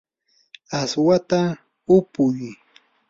aswata 0.79 1.39
upuy. 1.97 2.39